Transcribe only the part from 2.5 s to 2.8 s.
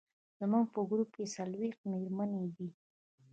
دي.